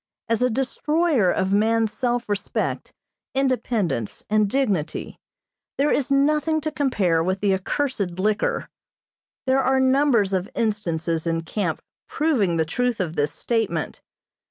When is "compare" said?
6.71-7.23